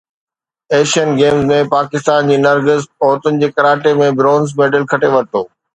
Asian 0.75 1.09
Games 1.19 1.45
۾ 1.51 1.59
Pakistan 1.75 2.33
جي 2.33 2.39
نرگس 2.47 2.89
عورتن 3.09 3.41
جي 3.45 3.53
ڪراٽي 3.59 3.97
۾ 4.05 4.13
برونز 4.21 4.59
ميڊل 4.63 4.93
کٽي 4.95 5.17
ورتو 5.17 5.47